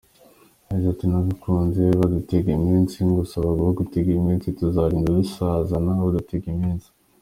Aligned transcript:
Yagize 0.67 0.87
ati 0.93 1.05
“Nagukunze 1.07 1.83
badutega 1.99 2.49
iminsi, 2.59 2.95
ngushaka 3.07 3.49
badutega 3.61 4.09
iminsi, 4.19 4.47
tuzarinda 4.57 5.15
dusazana 5.21 5.91
badutega 6.07 6.47
iminsi. 6.55 6.89